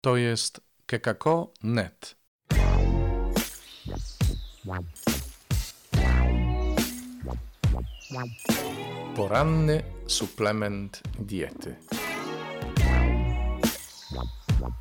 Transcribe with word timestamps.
To 0.00 0.16
jest 0.16 0.60
kekako.net. 0.86 2.16
Poranny 9.16 9.82
suplement 10.06 11.02
diety. 11.18 11.74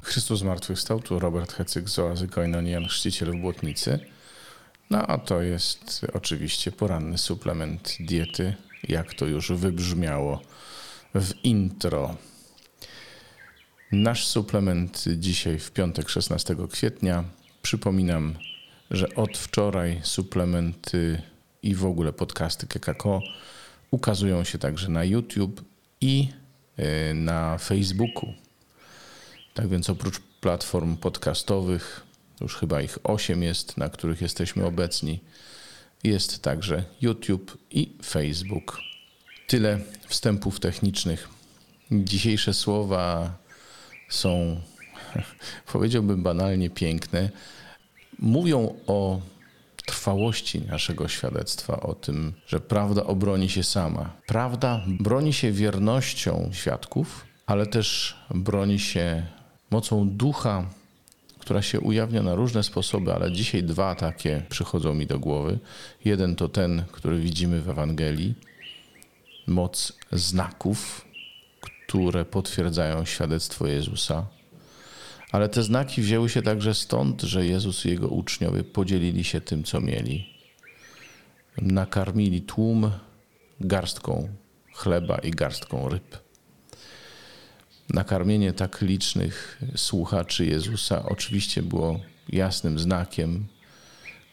Chrystus 0.02 0.40
zmartwychwstał, 0.40 1.00
tu 1.00 1.20
Robert 1.20 1.54
Hecyk 1.54 1.90
z 1.90 2.00
Oazy 2.00 2.28
Koinonian, 2.28 2.88
chrzciciel 2.88 3.32
w 3.32 3.42
Błotnicy. 3.42 4.00
No 4.90 5.08
a 5.08 5.18
to 5.18 5.42
jest 5.42 6.06
oczywiście 6.14 6.72
poranny 6.72 7.18
suplement 7.18 7.98
diety, 8.00 8.56
jak 8.84 9.14
to 9.14 9.26
już 9.26 9.52
wybrzmiało 9.52 10.42
w 11.16 11.34
intro. 11.44 12.16
Nasz 13.92 14.28
suplement 14.28 15.06
dzisiaj 15.18 15.60
w 15.60 15.72
piątek 15.72 16.10
16 16.10 16.56
kwietnia. 16.72 17.24
Przypominam, 17.62 18.36
że 18.92 19.16
od 19.16 19.38
wczoraj 19.38 20.00
suplementy 20.04 21.22
i 21.64 21.76
w 21.76 21.86
ogóle 21.86 22.14
podcasty 22.14 22.68
KKK 22.68 23.22
ukazują 23.92 24.44
się 24.44 24.58
także 24.58 24.90
na 24.90 25.04
YouTube 25.04 25.62
i 26.02 26.30
e, 26.78 27.14
na 27.14 27.58
Facebooku. 27.58 28.34
Tak 29.54 29.68
więc 29.68 29.90
oprócz 29.90 30.20
platform 30.42 30.98
podcastowych, 30.98 32.06
już 32.42 32.56
chyba 32.56 32.82
ich 32.82 32.98
8 33.04 33.44
jest, 33.44 33.78
na 33.78 33.90
których 33.90 34.22
jesteśmy 34.22 34.66
obecni, 34.66 35.20
jest 36.04 36.42
także 36.42 36.84
YouTube 37.02 37.58
i 37.72 37.98
Facebook. 38.06 38.80
Tyle 39.48 39.80
wstępów 40.08 40.60
technicznych. 40.60 41.30
Dzisiejsze 41.92 42.54
słowa 42.54 43.38
są, 44.10 44.62
powiedziałbym, 45.74 46.24
banalnie 46.24 46.70
piękne. 46.70 47.30
Mówią 48.20 48.76
o 48.88 49.22
trwałości 49.86 50.62
naszego 50.62 51.08
świadectwa, 51.08 51.80
o 51.80 51.94
tym, 51.94 52.34
że 52.48 52.60
prawda 52.60 53.04
obroni 53.04 53.50
się 53.50 53.64
sama. 53.64 54.14
Prawda 54.26 54.82
broni 54.88 55.34
się 55.34 55.52
wiernością 55.52 56.50
świadków, 56.54 57.26
ale 57.46 57.66
też 57.66 58.16
broni 58.30 58.80
się 58.80 59.26
mocą 59.72 60.10
ducha, 60.10 60.66
która 61.40 61.62
się 61.62 61.80
ujawnia 61.80 62.22
na 62.24 62.36
różne 62.36 62.64
sposoby, 62.64 63.14
ale 63.14 63.32
dzisiaj 63.32 63.64
dwa 63.64 63.96
takie 63.96 64.44
przychodzą 64.50 64.94
mi 64.94 65.08
do 65.08 65.20
głowy. 65.20 65.60
Jeden 66.06 66.36
to 66.36 66.50
ten, 66.50 66.84
który 66.92 67.20
widzimy 67.20 67.62
w 67.62 67.70
Ewangelii, 67.70 68.34
moc 69.48 69.94
znaków, 70.12 71.06
które 71.88 72.26
potwierdzają 72.26 73.06
świadectwo 73.06 73.68
Jezusa. 73.68 74.26
Ale 75.32 75.50
te 75.50 75.64
znaki 75.64 76.02
wzięły 76.02 76.30
się 76.30 76.42
także 76.42 76.74
stąd, 76.74 77.22
że 77.22 77.46
Jezus 77.46 77.86
i 77.86 77.90
jego 77.90 78.08
uczniowie 78.08 78.64
podzielili 78.64 79.24
się 79.24 79.42
tym, 79.42 79.64
co 79.64 79.82
mieli. 79.82 80.30
Nakarmili 81.58 82.42
tłum 82.42 82.92
garstką 83.60 84.30
chleba 84.74 85.18
i 85.18 85.32
garstką 85.32 85.90
ryb. 85.90 86.18
Nakarmienie 87.90 88.54
tak 88.54 88.82
licznych 88.82 89.62
słuchaczy 89.76 90.46
Jezusa 90.46 91.06
oczywiście 91.06 91.64
było 91.64 92.00
jasnym 92.30 92.80
znakiem, 92.80 93.48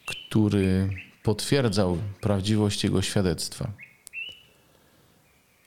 który 0.05 0.89
potwierdzał 1.23 1.97
prawdziwość 2.21 2.83
jego 2.83 3.01
świadectwa. 3.01 3.71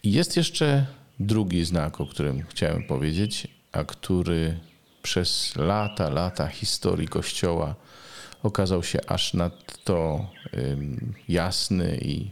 Jest 0.04 0.36
jeszcze 0.36 0.97
drugi 1.20 1.64
znak, 1.64 2.00
o 2.00 2.06
którym 2.06 2.42
chciałem 2.48 2.82
powiedzieć, 2.82 3.48
a 3.72 3.84
który 3.84 4.58
przez 5.02 5.56
lata, 5.56 6.10
lata 6.10 6.48
historii 6.48 7.08
Kościoła 7.08 7.74
okazał 8.42 8.82
się 8.82 8.98
aż 9.06 9.34
nadto 9.34 10.26
jasny 11.28 11.98
i 12.02 12.30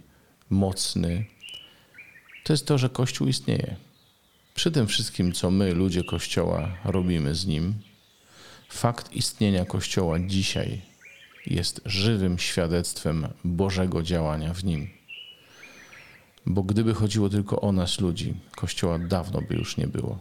mocny, 0.50 1.24
to 2.44 2.52
jest 2.52 2.66
to, 2.66 2.78
że 2.78 2.88
Kościół 2.88 3.28
istnieje. 3.28 3.76
Przy 4.54 4.70
tym 4.70 4.86
wszystkim, 4.86 5.32
co 5.32 5.50
my, 5.50 5.74
ludzie 5.74 6.04
Kościoła, 6.04 6.76
robimy 6.84 7.34
z 7.34 7.46
nim, 7.46 7.74
fakt 8.68 9.12
istnienia 9.12 9.64
Kościoła 9.64 10.18
dzisiaj 10.18 10.80
jest 11.46 11.80
żywym 11.84 12.38
świadectwem 12.38 13.28
Bożego 13.44 14.02
działania 14.02 14.54
w 14.54 14.64
nim. 14.64 14.95
Bo 16.46 16.62
gdyby 16.62 16.94
chodziło 16.94 17.28
tylko 17.28 17.60
o 17.60 17.72
nas, 17.72 18.00
ludzi, 18.00 18.34
Kościoła 18.56 18.98
dawno 18.98 19.42
by 19.48 19.54
już 19.54 19.76
nie 19.76 19.86
było. 19.86 20.18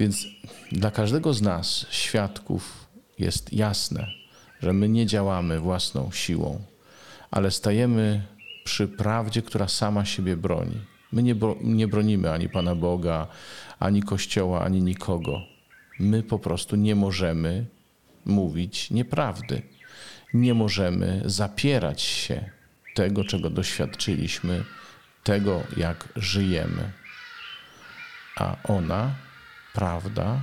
Więc 0.00 0.26
dla 0.72 0.90
każdego 0.90 1.34
z 1.34 1.42
nas, 1.42 1.86
świadków, 1.90 2.86
jest 3.18 3.52
jasne, 3.52 4.06
że 4.62 4.72
my 4.72 4.88
nie 4.88 5.06
działamy 5.06 5.60
własną 5.60 6.10
siłą, 6.12 6.60
ale 7.30 7.50
stajemy 7.50 8.22
przy 8.64 8.88
prawdzie, 8.88 9.42
która 9.42 9.68
sama 9.68 10.04
siebie 10.04 10.36
broni. 10.36 10.76
My 11.12 11.22
nie, 11.22 11.34
bro, 11.34 11.56
nie 11.62 11.88
bronimy 11.88 12.32
ani 12.32 12.48
Pana 12.48 12.74
Boga, 12.74 13.26
ani 13.78 14.02
Kościoła, 14.02 14.60
ani 14.64 14.82
nikogo. 14.82 15.40
My 15.98 16.22
po 16.22 16.38
prostu 16.38 16.76
nie 16.76 16.94
możemy 16.94 17.66
mówić 18.24 18.90
nieprawdy. 18.90 19.62
Nie 20.34 20.54
możemy 20.54 21.22
zapierać 21.24 22.02
się 22.02 22.50
tego, 22.94 23.24
czego 23.24 23.50
doświadczyliśmy, 23.50 24.64
tego, 25.24 25.62
jak 25.76 26.08
żyjemy. 26.16 26.92
A 28.36 28.56
ona 28.64 29.14
prawda 29.74 30.40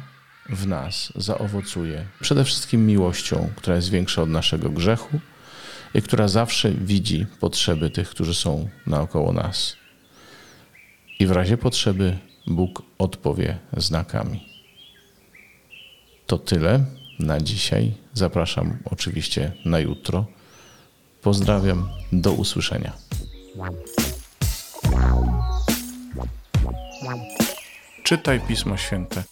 w 0.50 0.68
nas 0.68 1.14
zaowocuje 1.16 2.06
przede 2.22 2.44
wszystkim 2.44 2.86
miłością, 2.86 3.50
która 3.56 3.76
jest 3.76 3.90
większa 3.90 4.22
od 4.22 4.30
naszego 4.30 4.70
grzechu 4.70 5.20
i 5.94 6.02
która 6.02 6.28
zawsze 6.28 6.72
widzi 6.72 7.26
potrzeby 7.40 7.90
tych, 7.90 8.10
którzy 8.10 8.36
są 8.36 8.70
naokoło 8.88 9.34
nas. 9.34 9.76
I 11.20 11.28
w 11.28 11.32
razie 11.32 11.58
potrzeby 11.58 12.18
Bóg 12.48 12.82
odpowie 12.98 13.58
znakami. 13.78 14.48
To 16.26 16.38
tyle 16.38 16.86
na 17.20 17.42
dzisiaj. 17.42 17.94
Zapraszam 18.14 18.78
oczywiście 18.86 19.52
na 19.66 19.80
jutro. 19.80 20.26
Pozdrawiam, 21.22 21.90
do 22.12 22.32
usłyszenia. 22.32 22.94
Czytaj 28.04 28.42
Pismo 28.48 28.78
Święte. 28.78 29.24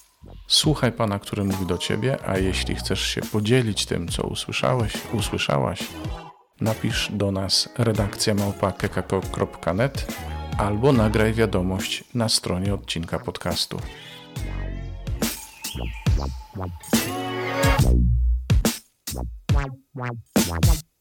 Słuchaj 0.47 0.91
Pana, 0.91 1.19
który 1.19 1.43
mówi 1.43 1.65
do 1.65 1.77
Ciebie, 1.77 2.17
a 2.29 2.37
jeśli 2.37 2.75
chcesz 2.75 3.01
się 3.01 3.21
podzielić 3.21 3.85
tym, 3.85 4.07
co 4.07 4.23
usłyszałeś, 4.23 4.93
usłyszałaś, 5.13 5.79
napisz 6.61 7.09
do 7.11 7.31
nas 7.31 7.69
redakcja 7.77 8.33
małpa.kekako.net 8.33 10.07
albo 10.57 10.93
nagraj 10.93 11.33
wiadomość 11.33 12.03
na 12.13 12.29
stronie 12.29 12.73
odcinka 12.73 13.19
podcastu. 13.19 13.79
Wow, 19.53 19.65
wow, 19.95 20.09
wow. 20.49 20.94